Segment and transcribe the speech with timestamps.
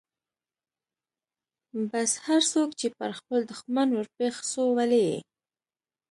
[1.89, 5.17] بس هرڅوک چې پر خپل دښمن ورپېښ سو ولي يې.